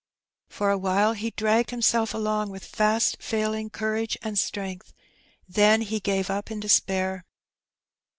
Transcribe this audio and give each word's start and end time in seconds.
For 0.47 0.71
awhile 0.71 1.13
he 1.13 1.29
dragged 1.29 1.69
himself 1.69 2.11
along 2.15 2.49
with 2.49 2.75
&st 2.75 3.17
failing 3.21 3.69
courage 3.69 4.17
and 4.23 4.35
strength; 4.35 4.93
then 5.47 5.81
he 5.81 5.99
gave 5.99 6.27
up 6.27 6.49
in 6.49 6.59
despair. 6.59 7.23